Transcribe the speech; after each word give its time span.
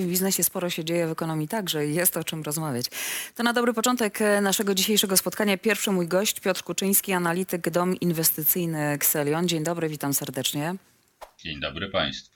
W 0.00 0.06
biznesie 0.06 0.44
sporo 0.44 0.70
się 0.70 0.84
dzieje, 0.84 1.06
w 1.06 1.10
ekonomii 1.10 1.48
także 1.48 1.86
i 1.86 1.94
jest 1.94 2.16
o 2.16 2.24
czym 2.24 2.42
rozmawiać. 2.42 2.86
To 3.34 3.42
na 3.42 3.52
dobry 3.52 3.72
początek 3.72 4.20
e, 4.20 4.40
naszego 4.40 4.74
dzisiejszego 4.74 5.16
spotkania 5.16 5.58
pierwszy 5.58 5.90
mój 5.90 6.08
gość, 6.08 6.40
Piotr 6.40 6.62
Kuczyński, 6.62 7.12
analityk 7.12 7.70
Dom 7.70 8.00
Inwestycyjny 8.00 8.90
Xelion. 8.90 9.48
Dzień 9.48 9.64
dobry, 9.64 9.88
witam 9.88 10.14
serdecznie. 10.14 10.74
Dzień 11.38 11.60
dobry 11.60 11.88
Państwu. 11.88 12.35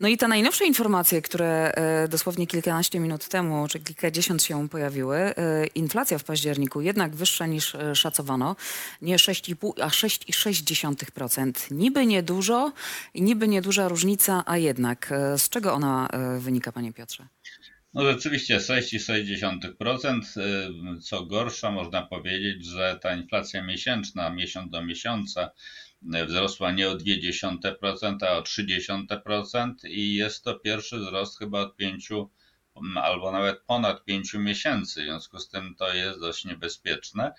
No 0.00 0.08
i 0.08 0.16
te 0.16 0.28
najnowsze 0.28 0.66
informacje, 0.66 1.22
które 1.22 1.72
e, 1.74 2.08
dosłownie 2.08 2.46
kilkanaście 2.46 3.00
minut 3.00 3.28
temu, 3.28 3.68
czy 3.68 3.80
kilkadziesiąt 3.80 4.42
się 4.42 4.68
pojawiły, 4.68 5.16
e, 5.16 5.34
inflacja 5.66 6.18
w 6.18 6.24
październiku 6.24 6.80
jednak 6.80 7.16
wyższa 7.16 7.46
niż 7.46 7.74
e, 7.74 7.96
szacowano, 7.96 8.56
nie 9.02 9.16
6,5, 9.16 9.82
a 9.82 9.88
6,6%. 9.88 11.52
Niby 11.70 12.06
niedużo, 12.06 12.72
niby 13.14 13.48
nieduża 13.48 13.88
różnica, 13.88 14.42
a 14.46 14.56
jednak. 14.56 15.12
Z 15.36 15.48
czego 15.48 15.72
ona 15.72 16.08
wynika, 16.38 16.72
panie 16.72 16.92
Piotrze? 16.92 17.28
No 17.94 18.12
rzeczywiście 18.12 18.58
6,6%. 18.58 20.40
y, 20.96 21.00
Co 21.00 21.26
gorsza, 21.26 21.70
można 21.70 22.02
powiedzieć, 22.02 22.66
że 22.66 22.98
ta 23.02 23.14
inflacja 23.14 23.62
miesięczna, 23.62 24.30
miesiąc 24.30 24.70
do 24.70 24.84
miesiąca, 24.84 25.50
wzrosła 26.02 26.72
nie 26.72 26.88
o 26.88 26.94
0,2%, 26.94 28.16
a 28.24 28.38
o 28.38 28.42
0,3% 28.42 29.74
i 29.84 30.14
jest 30.14 30.44
to 30.44 30.54
pierwszy 30.54 30.98
wzrost 30.98 31.38
chyba 31.38 31.60
od 31.60 31.76
5 31.76 32.08
albo 32.94 33.32
nawet 33.32 33.62
ponad 33.62 34.04
5 34.04 34.34
miesięcy. 34.34 35.00
W 35.00 35.04
związku 35.04 35.38
z 35.38 35.48
tym 35.48 35.74
to 35.74 35.94
jest 35.94 36.20
dość 36.20 36.44
niebezpieczne. 36.44 37.32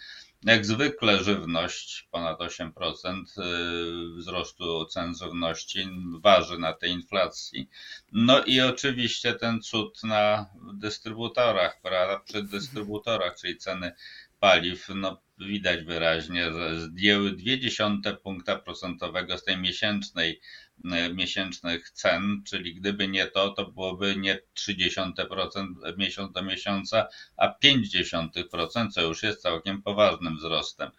Jak 0.43 0.65
zwykle 0.65 1.23
żywność, 1.23 2.07
ponad 2.11 2.39
8% 2.39 3.23
y, 3.37 4.15
wzrostu 4.17 4.85
cen 4.85 5.15
żywności 5.15 5.89
waży 6.21 6.57
na 6.57 6.73
tej 6.73 6.91
inflacji. 6.91 7.69
No 8.11 8.43
i 8.43 8.61
oczywiście 8.61 9.33
ten 9.33 9.61
cud 9.61 10.03
na 10.03 10.45
dystrybutorach, 10.73 11.81
przy 12.25 12.43
dystrybutorach, 12.43 13.35
czyli 13.35 13.57
ceny 13.57 13.91
paliw, 14.39 14.87
no 14.95 15.21
widać 15.39 15.83
wyraźnie, 15.83 16.53
że 16.53 16.81
zdjęły 16.81 17.31
0,2 17.31 18.15
punkta 18.15 18.55
procentowego 18.55 19.37
z 19.37 19.43
tej 19.43 19.57
miesięcznej, 19.57 20.41
y, 20.85 21.13
miesięcznych 21.13 21.89
cen, 21.89 22.43
czyli 22.47 22.75
gdyby 22.75 23.07
nie 23.07 23.27
to, 23.27 23.49
to 23.49 23.71
byłoby 23.71 24.15
nie 24.15 24.39
0,3% 24.55 25.97
miesiąc 25.97 26.33
do 26.33 26.43
miesiąca, 26.43 27.07
a 27.37 27.55
0,5%, 27.63 28.91
co 28.91 29.01
już 29.01 29.23
jest 29.23 29.41
całkiem 29.41 29.81
poważnym 29.81 30.37
wzrostem. 30.37 30.91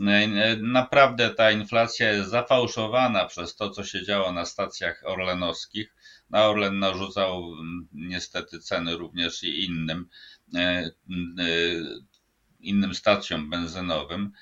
Y, 0.00 0.56
Naprawdę 0.62 1.30
ta 1.30 1.50
inflacja 1.50 2.12
jest 2.12 2.30
zafałszowana 2.30 3.24
przez 3.24 3.56
to, 3.56 3.70
co 3.70 3.84
się 3.84 4.04
działo 4.04 4.32
na 4.32 4.44
stacjach 4.44 5.02
orlenowskich. 5.06 5.94
Na 6.30 6.46
Orlen 6.46 6.78
narzucał 6.78 7.52
mm, 7.52 7.88
niestety 7.92 8.60
ceny 8.60 8.96
również 8.96 9.42
i 9.42 9.64
innym, 9.64 10.08
innym 12.60 12.94
stacjom 12.94 13.50
benzynowym. 13.50 14.32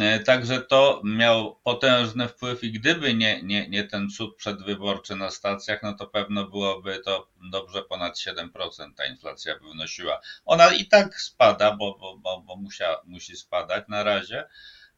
E, 0.00 0.20
Także 0.20 0.60
to 0.60 1.00
miało 1.04 1.60
potężny 1.64 2.28
wpływ 2.28 2.64
i 2.64 2.72
gdyby 2.72 3.14
nie, 3.14 3.42
nie, 3.42 3.68
nie 3.68 3.84
ten 3.84 4.10
cud 4.10 4.36
przedwyborczy 4.36 5.16
na 5.16 5.30
stacjach, 5.30 5.82
no 5.82 5.94
to 5.94 6.06
pewno 6.06 6.44
byłoby 6.48 6.98
to 7.04 7.28
dobrze 7.52 7.82
ponad 7.82 8.18
7% 8.18 8.94
ta 8.96 9.06
inflacja 9.06 9.58
by 9.58 9.68
wynosiła. 9.68 10.20
Ona 10.44 10.74
i 10.74 10.86
tak 10.86 11.20
spada, 11.20 11.76
bo, 11.76 11.98
bo, 11.98 12.18
bo, 12.18 12.40
bo 12.40 12.56
musia, 12.56 12.96
musi 13.04 13.36
spadać 13.36 13.84
na 13.88 14.02
razie, 14.02 14.44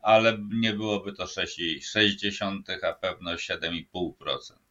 ale 0.00 0.38
nie 0.52 0.72
byłoby 0.72 1.12
to 1.12 1.24
6,6, 1.24 2.84
a 2.86 2.92
pewno 2.92 3.34
7,5%. 3.34 4.69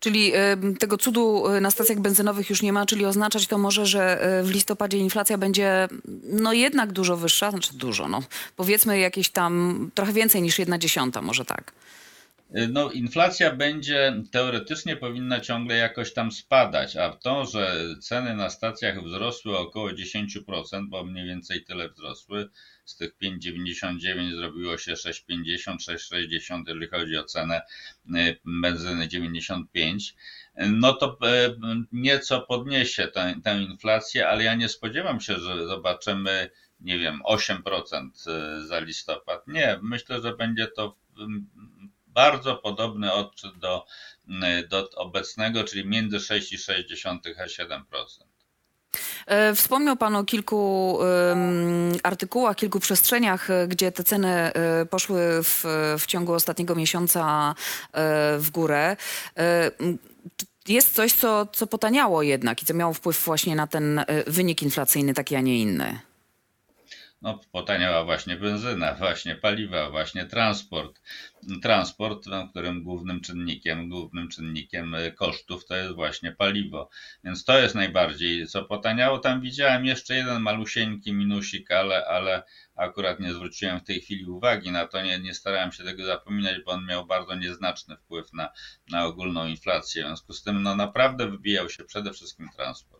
Czyli 0.00 0.32
tego 0.78 0.98
cudu 0.98 1.48
y, 1.48 1.60
na 1.60 1.70
stacjach 1.70 2.00
benzynowych 2.00 2.50
już 2.50 2.62
nie 2.62 2.72
ma, 2.72 2.86
czyli 2.86 3.04
oznaczać 3.04 3.46
to 3.46 3.58
może, 3.58 3.86
że 3.86 4.28
y, 4.40 4.42
w 4.42 4.50
listopadzie 4.50 4.98
inflacja 4.98 5.38
będzie 5.38 5.88
no 6.24 6.52
jednak 6.52 6.92
dużo 6.92 7.16
wyższa, 7.16 7.50
znaczy 7.50 7.74
dużo, 7.74 8.08
no 8.08 8.22
powiedzmy 8.56 8.98
jakieś 8.98 9.28
tam 9.28 9.90
trochę 9.94 10.12
więcej 10.12 10.42
niż 10.42 10.58
jedna 10.58 10.78
dziesiąta, 10.78 11.22
może 11.22 11.44
tak. 11.44 11.72
No, 12.52 12.90
inflacja 12.90 13.56
będzie 13.56 14.22
teoretycznie 14.32 14.96
powinna 14.96 15.40
ciągle 15.40 15.76
jakoś 15.76 16.12
tam 16.12 16.32
spadać, 16.32 16.96
a 16.96 17.10
to, 17.10 17.46
że 17.46 17.86
ceny 18.00 18.34
na 18.36 18.50
stacjach 18.50 19.04
wzrosły 19.04 19.58
około 19.58 19.90
10%, 19.90 20.88
bo 20.88 21.04
mniej 21.04 21.26
więcej 21.26 21.64
tyle 21.64 21.88
wzrosły, 21.88 22.48
z 22.84 22.96
tych 22.96 23.16
5,99 23.18 24.36
zrobiło 24.36 24.78
się 24.78 24.92
6,50, 24.92 25.76
6,60, 25.76 26.62
jeżeli 26.66 26.88
chodzi 26.88 27.16
o 27.16 27.24
cenę 27.24 27.62
y, 28.16 28.40
benzyny 28.44 29.08
95, 29.08 30.14
no 30.56 30.92
to 30.92 31.18
y, 31.22 31.56
nieco 31.92 32.40
podniesie 32.40 33.08
tę, 33.08 33.34
tę 33.44 33.62
inflację, 33.62 34.28
ale 34.28 34.44
ja 34.44 34.54
nie 34.54 34.68
spodziewam 34.68 35.20
się, 35.20 35.36
że 35.36 35.66
zobaczymy, 35.66 36.50
nie 36.80 36.98
wiem, 36.98 37.20
8% 37.28 38.10
y, 38.60 38.66
za 38.66 38.80
listopad. 38.80 39.48
Nie, 39.48 39.78
myślę, 39.82 40.20
że 40.20 40.36
będzie 40.36 40.66
to 40.66 40.96
bardzo 42.14 42.56
podobny 42.56 43.12
odczyt 43.12 43.58
do, 43.58 43.86
do 44.68 44.90
obecnego, 44.96 45.64
czyli 45.64 45.88
między 45.88 46.16
6,6 46.16 46.80
a 47.38 47.46
7%. 47.46 48.30
E, 49.26 49.54
Wspomniał 49.54 49.96
Pan 49.96 50.16
o 50.16 50.24
kilku 50.24 50.98
artykułach, 52.02 52.56
kilku 52.56 52.80
przestrzeniach, 52.80 53.50
e, 53.50 53.68
gdzie 53.68 53.92
te 53.92 54.04
ceny 54.04 54.28
e, 54.28 54.86
poszły 54.86 55.20
w, 55.42 55.64
w 55.98 56.06
ciągu 56.06 56.32
ostatniego 56.32 56.74
miesiąca 56.74 57.54
w 58.38 58.50
górę. 58.52 58.96
Jest 60.68 60.94
coś, 60.94 61.12
co, 61.12 61.46
co 61.46 61.66
potaniało 61.66 62.22
jednak 62.22 62.62
i 62.62 62.66
co 62.66 62.74
miało 62.74 62.92
wpływ 62.92 63.24
właśnie 63.24 63.56
na 63.56 63.66
ten 63.66 64.04
wynik 64.26 64.62
inflacyjny, 64.62 65.14
taki, 65.14 65.36
a 65.36 65.40
nie 65.40 65.58
inny. 65.58 66.00
No, 67.22 67.40
potaniała 67.52 68.04
właśnie 68.04 68.36
benzyna, 68.36 68.94
właśnie 68.94 69.34
paliwa, 69.34 69.90
właśnie 69.90 70.26
transport. 70.26 71.00
Transport, 71.62 72.26
no, 72.26 72.48
którym 72.48 72.82
głównym 72.82 73.20
czynnikiem, 73.20 73.88
głównym 73.88 74.28
czynnikiem 74.28 74.94
y, 74.94 75.12
kosztów 75.12 75.66
to 75.66 75.76
jest 75.76 75.94
właśnie 75.94 76.32
paliwo. 76.32 76.90
Więc 77.24 77.44
to 77.44 77.58
jest 77.58 77.74
najbardziej, 77.74 78.46
co 78.46 78.64
potaniało. 78.64 79.18
Tam 79.18 79.40
widziałem 79.40 79.86
jeszcze 79.86 80.14
jeden 80.14 80.42
malusieńki 80.42 81.12
minusik, 81.12 81.70
ale, 81.70 82.06
ale 82.06 82.42
akurat 82.76 83.20
nie 83.20 83.34
zwróciłem 83.34 83.80
w 83.80 83.84
tej 83.84 84.00
chwili 84.00 84.24
uwagi 84.24 84.70
na 84.70 84.86
to, 84.86 85.02
nie, 85.02 85.18
nie 85.18 85.34
starałem 85.34 85.72
się 85.72 85.84
tego 85.84 86.04
zapominać, 86.04 86.56
bo 86.64 86.72
on 86.72 86.86
miał 86.86 87.06
bardzo 87.06 87.34
nieznaczny 87.34 87.96
wpływ 87.96 88.32
na, 88.32 88.52
na 88.90 89.04
ogólną 89.04 89.46
inflację. 89.46 90.02
W 90.02 90.06
związku 90.06 90.32
z 90.32 90.42
tym 90.42 90.62
no, 90.62 90.76
naprawdę 90.76 91.30
wybijał 91.30 91.68
się 91.68 91.84
przede 91.84 92.12
wszystkim 92.12 92.48
transport. 92.56 92.99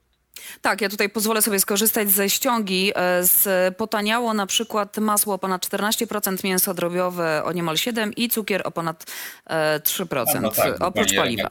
Tak, 0.61 0.81
ja 0.81 0.89
tutaj 0.89 1.09
pozwolę 1.09 1.43
sobie 1.43 1.61
skorzystać 1.61 2.11
ze 2.11 2.31
ściągi. 2.31 2.93
E, 2.95 3.25
Z, 3.25 3.77
potaniało 3.77 4.35
na 4.35 4.47
przykład 4.47 4.99
masło 4.99 5.35
o 5.35 5.39
ponad 5.39 5.67
14%, 5.67 6.45
mięso 6.45 6.75
drobiowe 6.75 7.45
o 7.45 7.53
niemal 7.53 7.77
7% 7.77 8.13
i 8.17 8.29
cukier 8.29 8.63
o 8.65 8.71
ponad 8.71 9.05
e, 9.47 9.81
3%, 9.81 10.41
No 10.41 10.51
tak, 10.51 10.83
oprócz 10.83 11.15
pani 11.15 11.17
paliwa. 11.17 11.49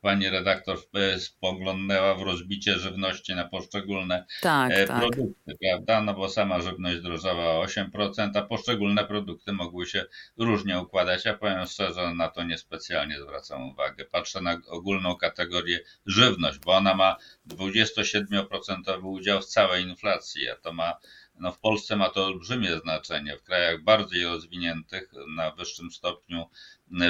Pani 0.00 0.28
redaktor 0.28 0.78
e, 0.94 1.20
spoglądnęła 1.20 2.14
w 2.14 2.22
rozbicie 2.22 2.78
żywności 2.78 3.34
na 3.34 3.48
poszczególne 3.48 4.24
Tak, 4.40 4.72
e, 4.72 4.86
tak. 4.86 4.98
produkty, 4.98 5.56
prawda? 5.60 6.00
No 6.02 6.14
bo 6.14 6.28
sama 6.28 6.60
żywność 6.60 7.00
drożała 7.00 7.44
o 7.44 7.64
8%, 7.64 8.30
a 8.34 8.42
poszczególne 8.42 9.04
produkty 9.04 9.52
mogły 9.52 9.86
się 9.86 10.04
różnie 10.36 10.80
układać. 10.80 11.24
Ja 11.24 11.34
powiem 11.34 11.66
szczerze, 11.66 12.14
na 12.14 12.28
to 12.28 12.42
niespecjalnie 12.42 13.20
zwracam 13.20 13.68
uwagę. 13.70 14.04
Patrzę 14.04 14.40
na 14.40 14.60
ogólną 14.68 15.16
kategorię 15.16 15.80
żywność, 16.06 16.58
bo 16.58 16.72
ona 16.72 16.94
ma 16.94 17.16
27% 17.48 19.02
udział 19.02 19.40
w 19.40 19.46
całej 19.46 19.84
inflacji, 19.84 20.48
a 20.48 20.56
to 20.56 20.72
ma 20.72 20.94
no 21.34 21.52
w 21.52 21.58
Polsce 21.58 21.96
ma 21.96 22.10
to 22.10 22.26
olbrzymie 22.26 22.78
znaczenie. 22.78 23.36
W 23.36 23.42
krajach 23.42 23.82
bardziej 23.82 24.24
rozwiniętych, 24.24 25.12
na 25.36 25.50
wyższym 25.50 25.90
stopniu 25.90 26.46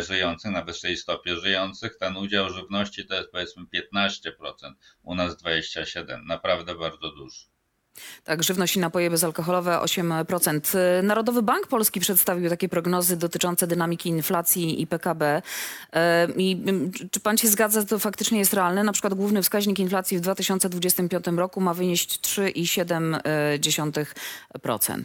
żyjących, 0.08 0.50
na 0.50 0.64
wyższej 0.64 0.97
stopie 0.97 1.36
żyjących, 1.36 1.97
ten 1.97 2.16
udział 2.16 2.50
żywności 2.50 3.06
to 3.06 3.14
jest 3.14 3.30
powiedzmy 3.30 3.64
15%, 3.64 4.30
u 5.03 5.14
nas 5.14 5.42
27%. 5.42 6.24
Naprawdę 6.24 6.74
bardzo 6.74 7.10
duży. 7.10 7.47
Tak, 8.25 8.42
żywność 8.42 8.77
i 8.77 8.81
napoje 8.81 9.10
bezalkoholowe 9.10 9.77
8%. 9.77 10.77
Narodowy 11.03 11.42
Bank 11.42 11.66
Polski 11.66 12.01
przedstawił 12.01 12.51
takie 12.51 12.69
prognozy 12.69 13.16
dotyczące 13.16 13.66
dynamiki 13.66 14.09
inflacji 14.09 14.83
i 14.83 14.87
PKB. 14.87 15.42
E, 15.92 16.28
I 16.37 16.63
czy 17.10 17.21
pan 17.21 17.39
się 17.39 17.48
zgadza, 17.48 17.81
że 17.81 17.87
to 17.87 17.98
faktycznie 17.98 18.39
jest 18.39 18.54
realne? 18.54 18.84
Na 18.84 18.92
przykład 18.92 19.15
główny 19.15 19.42
wskaźnik 19.42 19.78
inflacji 19.78 20.19
w 20.19 20.21
2025 20.21 21.27
roku 21.27 21.60
ma 21.60 21.75
wynieść 21.75 22.21
3,7%. 22.21 25.04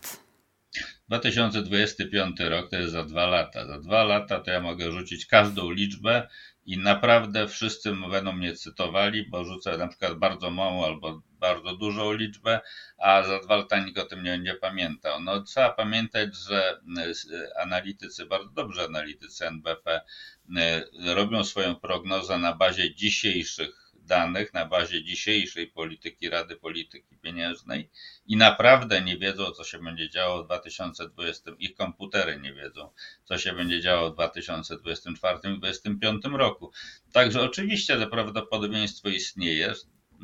2025 1.07 2.39
rok 2.39 2.69
to 2.69 2.77
jest 2.77 2.91
za 2.91 3.03
dwa 3.03 3.27
lata. 3.27 3.67
Za 3.67 3.79
dwa 3.79 4.03
lata 4.03 4.39
to 4.39 4.51
ja 4.51 4.61
mogę 4.61 4.91
rzucić 4.91 5.25
każdą 5.25 5.71
liczbę 5.71 6.27
i 6.65 6.77
naprawdę 6.77 7.47
wszyscy 7.47 7.95
będą 8.11 8.31
mnie 8.31 8.55
cytowali, 8.55 9.29
bo 9.29 9.43
rzucę 9.43 9.77
na 9.77 9.87
przykład 9.87 10.13
bardzo 10.13 10.51
małą 10.51 10.85
albo 10.85 11.21
bardzo 11.39 11.75
dużą 11.75 12.13
liczbę, 12.13 12.59
a 12.97 13.23
za 13.23 13.39
dwa 13.39 13.55
lata 13.55 13.79
nikt 13.79 13.97
o 13.97 14.05
tym 14.05 14.23
nie 14.23 14.31
będzie 14.31 14.53
pamiętał. 14.53 15.21
No 15.21 15.41
trzeba 15.41 15.69
pamiętać, 15.69 16.35
że 16.35 16.79
y, 17.25 17.57
analitycy, 17.57 18.25
bardzo 18.25 18.49
dobrze 18.49 18.83
analitycy 18.83 19.47
NBP 19.47 20.01
y, 20.49 21.13
robią 21.13 21.43
swoją 21.43 21.75
prognozę 21.75 22.37
na 22.37 22.53
bazie 22.53 22.95
dzisiejszych 22.95 23.84
danych 24.05 24.53
na 24.53 24.65
bazie 24.65 25.03
dzisiejszej 25.03 25.67
polityki 25.67 26.29
Rady 26.29 26.55
Polityki 26.55 27.17
Pieniężnej 27.17 27.89
i 28.27 28.37
naprawdę 28.37 29.01
nie 29.01 29.17
wiedzą, 29.17 29.51
co 29.51 29.63
się 29.63 29.79
będzie 29.79 30.09
działo 30.09 30.43
w 30.43 30.45
2020. 30.45 31.51
Ich 31.59 31.75
komputery 31.75 32.39
nie 32.39 32.53
wiedzą, 32.53 32.89
co 33.23 33.37
się 33.37 33.53
będzie 33.53 33.81
działo 33.81 34.11
w 34.11 34.13
2024 34.13 35.37
i 35.37 35.59
2025 35.59 36.25
roku. 36.25 36.71
Także 37.13 37.41
oczywiście 37.41 37.97
to 37.97 38.07
prawdopodobieństwo 38.07 39.09
istnieje. 39.09 39.73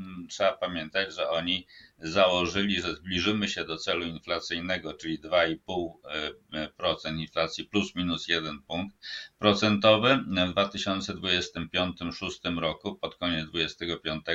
Mm, 0.02 0.28
trzeba 0.28 0.58
pamiętać, 0.58 1.14
że 1.14 1.30
oni 1.30 1.68
założyli, 2.00 2.82
że 2.82 2.96
zbliżymy 2.96 3.48
się 3.48 3.66
do 3.66 3.78
celu 3.78 4.06
inflacyjnego, 4.06 4.94
czyli 4.94 5.20
2,5% 5.20 7.20
inflacji 7.20 7.66
plus 7.66 7.96
minus 7.96 8.28
1 8.28 8.62
punkt 8.62 8.98
procentowy 9.40 10.18
w 10.18 10.28
2025-2026 10.56 12.60
roku, 12.60 12.96
pod 12.96 13.16
koniec 13.16 13.50
2025, 13.50 14.26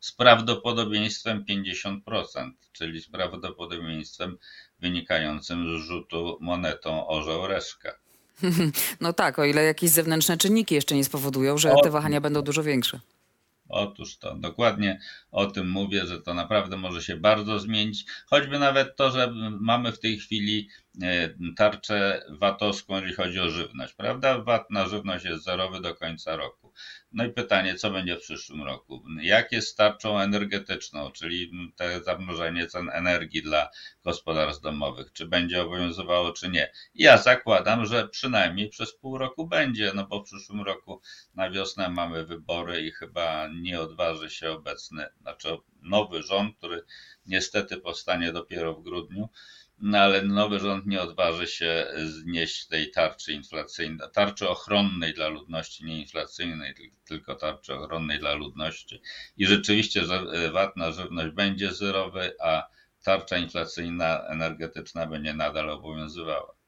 z 0.00 0.12
prawdopodobieństwem 0.12 1.44
50%, 1.44 2.50
czyli 2.72 3.00
z 3.00 3.08
prawdopodobieństwem 3.08 4.38
wynikającym 4.80 5.78
z 5.78 5.82
rzutu 5.82 6.38
monetą 6.40 7.06
orzeł-reszka. 7.06 7.92
No 9.00 9.12
tak, 9.12 9.38
o 9.38 9.44
ile 9.44 9.64
jakieś 9.64 9.90
zewnętrzne 9.90 10.36
czynniki 10.36 10.74
jeszcze 10.74 10.94
nie 10.94 11.04
spowodują, 11.04 11.58
że 11.58 11.74
te 11.82 11.90
wahania 11.90 12.20
będą 12.20 12.42
dużo 12.42 12.62
większe. 12.62 13.00
Otóż 13.72 14.18
to, 14.18 14.34
dokładnie 14.36 15.00
o 15.30 15.46
tym 15.46 15.70
mówię, 15.70 16.06
że 16.06 16.22
to 16.22 16.34
naprawdę 16.34 16.76
może 16.76 17.02
się 17.02 17.16
bardzo 17.16 17.58
zmienić. 17.58 18.04
Choćby 18.26 18.58
nawet 18.58 18.96
to, 18.96 19.10
że 19.10 19.32
mamy 19.60 19.92
w 19.92 20.00
tej 20.00 20.18
chwili 20.18 20.68
e, 21.02 21.28
tarczę 21.56 22.22
VAT-owską, 22.28 22.94
jeżeli 22.94 23.14
chodzi 23.14 23.40
o 23.40 23.50
żywność, 23.50 23.94
prawda? 23.94 24.38
VAT 24.38 24.70
na 24.70 24.88
żywność 24.88 25.24
jest 25.24 25.44
zerowy 25.44 25.80
do 25.80 25.94
końca 25.94 26.36
roku. 26.36 26.61
No 27.12 27.24
i 27.24 27.30
pytanie, 27.30 27.74
co 27.74 27.90
będzie 27.90 28.16
w 28.16 28.20
przyszłym 28.20 28.62
roku? 28.62 29.04
Jak 29.20 29.52
jest 29.52 29.68
z 29.68 29.74
tarczą 29.74 30.20
energetyczną, 30.20 31.10
czyli 31.10 31.50
te 31.76 32.02
zamrożenie 32.02 32.66
cen 32.66 32.90
energii 32.92 33.42
dla 33.42 33.68
gospodarstw 34.04 34.62
domowych? 34.62 35.12
Czy 35.12 35.26
będzie 35.26 35.62
obowiązywało, 35.62 36.32
czy 36.32 36.48
nie? 36.48 36.72
Ja 36.94 37.18
zakładam, 37.18 37.86
że 37.86 38.08
przynajmniej 38.08 38.68
przez 38.68 38.94
pół 38.94 39.18
roku 39.18 39.46
będzie, 39.46 39.92
no 39.94 40.06
bo 40.06 40.20
w 40.20 40.24
przyszłym 40.24 40.62
roku 40.62 41.00
na 41.34 41.50
wiosnę 41.50 41.88
mamy 41.88 42.24
wybory 42.26 42.82
i 42.82 42.90
chyba 42.90 43.48
nie 43.48 43.80
odważy 43.80 44.30
się 44.30 44.50
obecny, 44.50 45.06
znaczy 45.20 45.56
nowy 45.82 46.22
rząd, 46.22 46.56
który 46.56 46.84
niestety 47.26 47.76
powstanie 47.76 48.32
dopiero 48.32 48.74
w 48.74 48.82
grudniu, 48.82 49.28
no 49.82 49.98
ale 49.98 50.22
nowy 50.22 50.58
rząd 50.58 50.86
nie 50.86 51.02
odważy 51.02 51.46
się 51.46 51.86
znieść 52.04 52.66
tej 52.66 52.90
tarczy 52.90 53.32
inflacyjnej, 53.32 54.08
tarczy 54.12 54.48
ochronnej 54.48 55.14
dla 55.14 55.28
ludności, 55.28 55.84
nie 55.84 56.00
inflacyjnej, 56.00 56.74
tylko 57.04 57.34
tarczy 57.34 57.74
ochronnej 57.74 58.18
dla 58.18 58.34
ludności. 58.34 59.02
I 59.36 59.46
rzeczywiście 59.46 60.02
VAT 60.52 60.76
na 60.76 60.92
żywność 60.92 61.34
będzie 61.34 61.72
zerowy, 61.72 62.34
a 62.40 62.62
tarcza 63.04 63.36
inflacyjna 63.36 64.26
energetyczna 64.26 65.06
będzie 65.06 65.34
nadal 65.34 65.70
obowiązywała. 65.70 66.61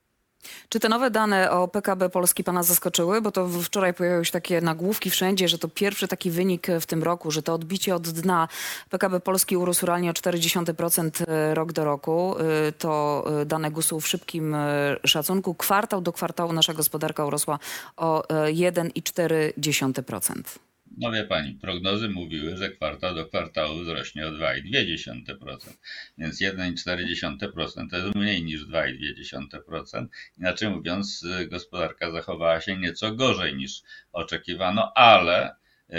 Czy 0.68 0.80
te 0.80 0.88
nowe 0.88 1.10
dane 1.10 1.50
o 1.50 1.68
PKB 1.68 2.10
Polski 2.10 2.44
Pana 2.44 2.62
zaskoczyły? 2.62 3.20
Bo 3.20 3.32
to 3.32 3.48
wczoraj 3.48 3.94
pojawiły 3.94 4.24
się 4.24 4.32
takie 4.32 4.60
nagłówki 4.60 5.10
wszędzie, 5.10 5.48
że 5.48 5.58
to 5.58 5.68
pierwszy 5.68 6.08
taki 6.08 6.30
wynik 6.30 6.66
w 6.80 6.86
tym 6.86 7.02
roku, 7.02 7.30
że 7.30 7.42
to 7.42 7.54
odbicie 7.54 7.94
od 7.94 8.08
dna 8.08 8.48
PKB 8.90 9.20
Polski 9.20 9.56
urósł 9.56 9.86
realnie 9.86 10.10
o 10.10 10.12
0,4% 10.12 11.24
e, 11.28 11.54
rok 11.54 11.72
do 11.72 11.84
roku. 11.84 12.34
E, 12.38 12.42
to 12.72 13.24
e, 13.40 13.46
dane 13.46 13.70
GUS-u 13.70 14.00
w 14.00 14.08
szybkim 14.08 14.56
szacunku. 15.04 15.54
Kwartał 15.54 16.00
do 16.00 16.12
kwartału 16.12 16.52
nasza 16.52 16.74
gospodarka 16.74 17.24
urosła 17.24 17.58
o 17.96 18.22
1,4%. 18.28 20.73
No 20.96 21.12
wie 21.12 21.24
pani, 21.24 21.54
prognozy 21.54 22.08
mówiły, 22.08 22.56
że 22.56 22.70
kwartał 22.70 23.14
do 23.14 23.26
kwartału 23.26 23.78
wzrośnie 23.78 24.26
o 24.26 24.30
2,2%, 24.30 25.76
więc 26.18 26.40
1,4% 26.40 27.90
to 27.90 27.96
jest 27.96 28.14
mniej 28.14 28.42
niż 28.42 28.66
2,2%. 28.66 30.06
Inaczej 30.38 30.70
mówiąc, 30.70 31.26
gospodarka 31.48 32.10
zachowała 32.10 32.60
się 32.60 32.76
nieco 32.76 33.12
gorzej 33.12 33.56
niż 33.56 33.82
oczekiwano, 34.12 34.92
ale 34.94 35.54
y, 35.90 35.96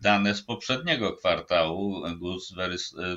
dane 0.00 0.34
z 0.34 0.42
poprzedniego 0.42 1.12
kwartału 1.12 2.02
GUS 2.18 2.54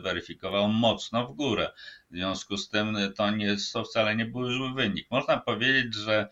weryfikował 0.02 0.68
mocno 0.68 1.28
w 1.28 1.36
górę. 1.36 1.72
W 2.12 2.16
związku 2.16 2.58
z 2.58 2.70
tym 2.70 2.98
to, 3.18 3.32
nie, 3.32 3.56
to 3.74 3.84
wcale 3.84 4.16
nie 4.16 4.26
był 4.26 4.54
zły 4.54 4.74
wynik. 4.74 5.12
Można 5.12 5.38
powiedzieć, 5.38 5.96
że 5.96 6.30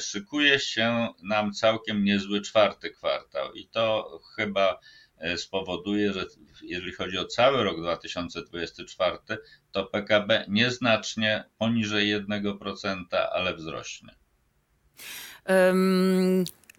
szykuje 0.00 0.58
się 0.58 1.08
nam 1.22 1.52
całkiem 1.52 2.04
niezły 2.04 2.40
czwarty 2.40 2.90
kwartał 2.90 3.52
i 3.52 3.68
to 3.68 4.18
chyba 4.36 4.80
e, 5.18 5.38
spowoduje, 5.38 6.12
że 6.12 6.26
jeżeli 6.62 6.92
chodzi 6.92 7.18
o 7.18 7.24
cały 7.24 7.64
rok 7.64 7.80
2024, 7.80 9.18
to 9.72 9.86
PKB 9.86 10.44
nieznacznie 10.48 11.44
poniżej 11.58 12.22
1%, 12.24 13.04
ale 13.32 13.54
wzrośnie. 13.54 14.14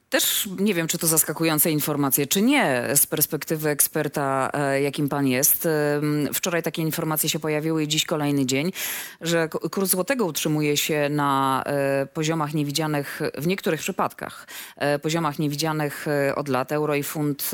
Też 0.09 0.49
nie 0.59 0.73
wiem, 0.73 0.87
czy 0.87 0.97
to 0.97 1.07
zaskakujące 1.07 1.71
informacje, 1.71 2.27
czy 2.27 2.41
nie, 2.41 2.87
z 2.95 3.07
perspektywy 3.07 3.69
eksperta, 3.69 4.49
e, 4.53 4.81
jakim 4.81 5.09
pan 5.09 5.27
jest. 5.27 5.67
Wczoraj 6.33 6.63
takie 6.63 6.81
informacje 6.81 7.29
się 7.29 7.39
pojawiły 7.39 7.83
i 7.83 7.87
dziś 7.87 8.05
kolejny 8.05 8.45
dzień, 8.45 8.71
że 9.21 9.49
kurs 9.49 9.89
złotego 9.89 10.25
utrzymuje 10.25 10.77
się 10.77 11.09
na 11.09 11.63
e, 11.65 12.05
poziomach 12.05 12.53
niewidzianych, 12.53 13.21
w 13.37 13.47
niektórych 13.47 13.79
przypadkach, 13.79 14.47
e, 14.75 14.99
poziomach 14.99 15.39
niewidzianych 15.39 16.05
od 16.35 16.47
lat. 16.47 16.71
Euro 16.71 16.95
i 16.95 17.03
funt 17.03 17.51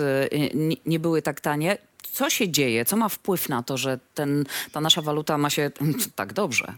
nie 0.85 0.99
były 0.99 1.21
tak 1.21 1.41
tanie. 1.41 1.77
Co 2.11 2.29
się 2.29 2.49
dzieje? 2.49 2.85
Co 2.85 2.97
ma 2.97 3.09
wpływ 3.09 3.49
na 3.49 3.63
to, 3.63 3.77
że 3.77 3.99
ten, 4.13 4.45
ta 4.71 4.81
nasza 4.81 5.01
waluta 5.01 5.37
ma 5.37 5.49
się 5.49 5.71
tak 6.15 6.33
dobrze? 6.33 6.73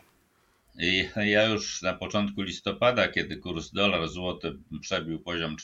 Ja 1.15 1.45
już 1.45 1.81
na 1.81 1.93
początku 1.93 2.41
listopada, 2.41 3.07
kiedy 3.07 3.37
kurs 3.37 3.71
dolar 3.71 4.07
złoty 4.07 4.57
przebił 4.81 5.19
poziom 5.19 5.55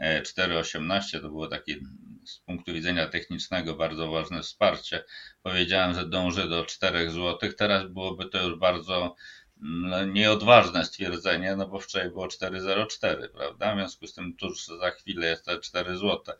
4,18, 0.00 1.20
to 1.20 1.28
było 1.28 1.48
takie 1.48 1.76
z 2.24 2.38
punktu 2.38 2.72
widzenia 2.72 3.06
technicznego 3.06 3.74
bardzo 3.74 4.10
ważne 4.10 4.42
wsparcie. 4.42 5.04
Powiedziałem, 5.42 5.94
że 5.94 6.08
dąży 6.08 6.48
do 6.48 6.64
4 6.64 7.10
zł. 7.10 7.52
Teraz 7.58 7.88
byłoby 7.88 8.26
to 8.26 8.48
już 8.48 8.58
bardzo 8.58 9.16
no, 9.56 10.04
nieodważne 10.04 10.84
stwierdzenie, 10.84 11.56
no 11.56 11.68
bo 11.68 11.78
wczoraj 11.78 12.08
było 12.08 12.26
4,04, 12.26 13.28
prawda? 13.28 13.74
W 13.74 13.78
związku 13.78 14.06
z 14.06 14.14
tym 14.14 14.36
tuż 14.36 14.66
za 14.66 14.90
chwilę 14.90 15.26
jest 15.26 15.44
te 15.44 15.60
4 15.60 15.96
zł. 15.96 16.34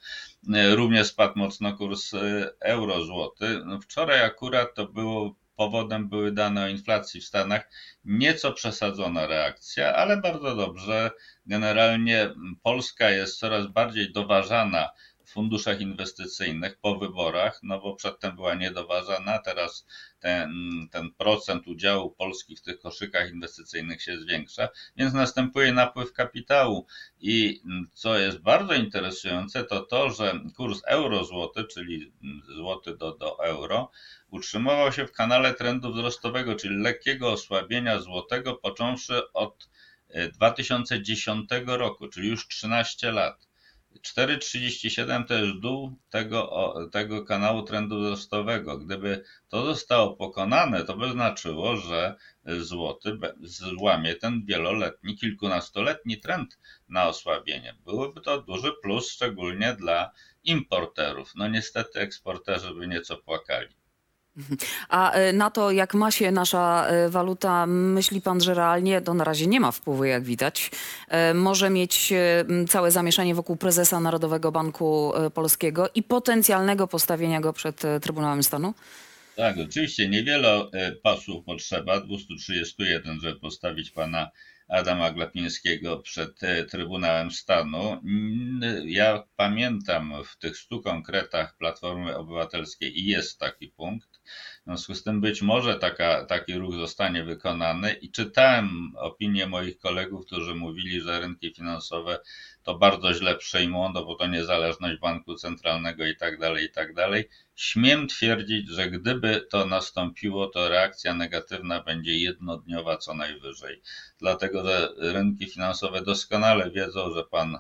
Również 0.75 1.07
spadł 1.07 1.39
mocno 1.39 1.77
kurs 1.77 2.13
euro 2.61 3.05
złoty. 3.05 3.63
No 3.65 3.81
wczoraj 3.81 4.25
akurat 4.25 4.75
to 4.75 4.87
było 4.87 5.42
powodem 5.63 6.09
były 6.09 6.33
dane 6.33 6.65
o 6.65 6.69
inflacji 6.69 7.21
w 7.21 7.25
Stanach. 7.25 7.71
Nieco 8.05 8.53
przesadzona 8.53 9.27
reakcja, 9.27 9.95
ale 9.95 10.17
bardzo 10.17 10.57
dobrze. 10.57 11.11
Generalnie 11.47 12.35
Polska 12.63 13.11
jest 13.11 13.39
coraz 13.39 13.67
bardziej 13.67 14.13
doważana 14.13 14.91
funduszach 15.33 15.81
inwestycyjnych 15.81 16.79
po 16.79 16.99
wyborach, 16.99 17.61
no 17.63 17.81
bo 17.81 17.95
przedtem 17.95 18.37
była 18.37 18.55
niedoważana, 18.55 19.39
teraz 19.39 19.87
ten, 20.21 20.53
ten 20.91 21.11
procent 21.11 21.67
udziału 21.67 22.11
Polski 22.11 22.57
w 22.57 22.63
tych 22.63 22.79
koszykach 22.79 23.31
inwestycyjnych 23.31 24.03
się 24.03 24.19
zwiększa, 24.19 24.69
więc 24.97 25.15
następuje 25.15 25.73
napływ 25.73 26.13
kapitału. 26.13 26.87
I 27.21 27.63
co 27.93 28.19
jest 28.19 28.39
bardzo 28.39 28.75
interesujące, 28.75 29.65
to 29.65 29.81
to, 29.81 30.11
że 30.11 30.41
kurs 30.57 30.81
euro-złoty, 30.87 31.65
czyli 31.65 32.13
złoty 32.57 32.97
do, 32.97 33.13
do 33.13 33.45
euro, 33.45 33.91
utrzymywał 34.31 34.93
się 34.93 35.07
w 35.07 35.13
kanale 35.13 35.55
trendu 35.55 35.93
wzrostowego, 35.93 36.55
czyli 36.55 36.83
lekkiego 36.83 37.33
osłabienia 37.33 38.01
złotego, 38.01 38.55
począwszy 38.55 39.33
od 39.33 39.69
2010 40.33 41.53
e, 41.53 41.65
roku, 41.65 42.09
czyli 42.09 42.29
już 42.29 42.49
13 42.49 43.13
lat. 43.13 43.52
4,37 44.01 45.27
to 45.27 45.35
jest 45.35 45.59
dół 45.61 45.97
tego, 46.11 46.75
tego 46.93 47.25
kanału 47.25 47.63
trendu 47.63 48.01
wzrostowego. 48.01 48.79
Gdyby 48.79 49.25
to 49.49 49.65
zostało 49.67 50.17
pokonane, 50.17 50.85
to 50.85 50.97
by 50.97 51.13
znaczyło, 51.13 51.77
że 51.77 52.15
złoty 52.45 53.19
złamie 53.43 54.15
ten 54.15 54.45
wieloletni, 54.45 55.17
kilkunastoletni 55.17 56.21
trend 56.21 56.59
na 56.89 57.09
osłabienie. 57.09 57.75
Byłoby 57.85 58.21
to 58.21 58.43
duży 58.43 58.73
plus, 58.83 59.11
szczególnie 59.11 59.75
dla 59.75 60.11
importerów. 60.45 61.33
No 61.35 61.49
niestety 61.49 62.01
eksporterzy 62.01 62.75
by 62.75 62.89
nieco 62.89 63.17
płakali. 63.17 63.82
A 64.89 65.13
e, 65.13 65.33
na 65.33 65.51
to, 65.51 65.71
jak 65.71 65.95
ma 65.95 66.11
się 66.11 66.33
nasza 66.33 66.87
e, 66.87 67.09
waluta, 67.09 67.67
myśli 67.67 68.21
pan, 68.21 68.41
że 68.41 68.55
realnie, 68.55 69.01
to 69.01 69.15
na 69.15 69.25
razie 69.25 69.47
nie 69.47 69.61
ma 69.61 69.73
wpływu, 69.73 70.05
jak 70.05 70.25
widać. 70.25 70.71
E, 71.09 71.35
może 71.35 71.71
mieć 71.71 72.13
całe 72.69 72.91
zamieszanie 72.91 73.35
wokół 73.35 73.57
prezesa 73.57 74.01
Narodowego 74.01 74.53
Banku 74.53 75.13
Polskiego 75.35 75.89
i 75.95 76.03
potencjalnego 76.03 76.87
postawienia 76.87 77.41
go 77.41 77.53
przed 77.53 77.83
Trybunałem 78.03 78.43
Stanu? 78.43 78.75
Tak, 79.37 79.57
oczywiście 79.59 80.09
niewiele 80.09 80.71
pasów 81.03 81.45
potrzeba, 81.45 82.01
231, 82.01 83.21
żeby 83.21 83.41
postawić 83.41 83.91
pana 83.91 84.31
Adama 84.69 85.13
Glapińskiego 85.13 85.99
przed 85.99 86.41
Trybunałem 86.71 87.31
Stanu. 87.31 88.01
Ja 88.85 89.25
pamiętam 89.37 90.15
w 90.25 90.39
tych 90.39 90.57
stu 90.57 90.81
konkretach 90.81 91.57
Platformy 91.57 92.17
Obywatelskiej 92.17 93.01
i 93.01 93.07
jest 93.07 93.39
taki 93.39 93.69
punkt. 93.69 94.12
W 94.63 94.65
związku 94.65 94.95
z 94.95 95.03
tym 95.03 95.21
być 95.21 95.43
może 95.43 95.79
taka, 95.79 96.25
taki 96.25 96.55
ruch 96.55 96.75
zostanie 96.75 97.25
wykonany 97.25 97.93
i 97.93 98.11
czytałem 98.11 98.93
opinie 98.97 99.47
moich 99.47 99.79
kolegów, 99.79 100.27
którzy 100.27 100.55
mówili, 100.55 101.01
że 101.01 101.21
rynki 101.21 101.55
finansowe 101.55 102.19
to 102.63 102.79
bardzo 102.79 103.15
źle 103.15 103.37
przejmą, 103.37 103.93
no 103.93 104.05
bo 104.05 104.15
to 104.15 104.27
niezależność 104.27 105.01
banku 105.01 105.35
centralnego 105.35 106.07
i 106.07 106.17
tak 106.17 106.39
dalej, 106.39 106.65
i 106.65 106.71
tak 106.71 106.95
dalej. 106.95 107.29
Śmiem 107.55 108.09
twierdzić, 108.09 108.69
że 108.69 108.91
gdyby 108.91 109.47
to 109.51 109.67
nastąpiło, 109.67 110.47
to 110.47 110.69
reakcja 110.69 111.15
negatywna 111.15 111.83
będzie 111.83 112.19
jednodniowa 112.19 112.97
co 112.97 113.15
najwyżej. 113.15 113.83
Dlatego, 114.19 114.65
że 114.65 114.89
rynki 114.99 115.47
finansowe 115.47 116.03
doskonale 116.03 116.71
wiedzą, 116.71 117.15
że 117.15 117.25
pan 117.25 117.59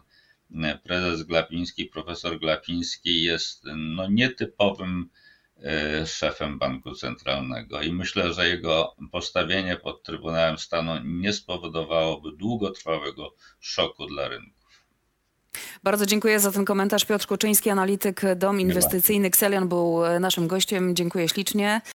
e, 0.62 0.78
prezes 0.78 1.22
Glapiński, 1.22 1.86
profesor 1.86 2.38
Glapiński 2.38 3.22
jest 3.22 3.64
no, 3.76 4.08
nietypowym 4.10 5.08
szefem 6.06 6.58
banku 6.58 6.94
centralnego 6.94 7.82
i 7.82 7.92
myślę, 7.92 8.32
że 8.32 8.48
jego 8.48 8.96
postawienie 9.12 9.76
pod 9.76 10.02
Trybunałem 10.02 10.58
Stanu 10.58 10.92
nie 11.04 11.32
spowodowałoby 11.32 12.32
długotrwałego 12.36 13.34
szoku 13.60 14.06
dla 14.06 14.28
rynku. 14.28 14.62
Bardzo 15.82 16.06
dziękuję 16.06 16.40
za 16.40 16.52
ten 16.52 16.64
komentarz. 16.64 17.04
Piotr 17.04 17.26
Kuczyński, 17.26 17.70
analityk 17.70 18.20
Dom 18.36 18.60
Inwestycyjny 18.60 19.28
Xelion 19.28 19.68
był 19.68 20.06
e, 20.06 20.20
naszym 20.20 20.48
gościem. 20.48 20.96
Dziękuję 20.96 21.28
ślicznie. 21.28 21.80